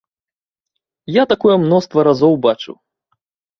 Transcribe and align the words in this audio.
Я 1.21 1.27
такое 1.35 1.55
мноства 1.67 1.99
разоў 2.09 2.33
бачыў. 2.49 2.75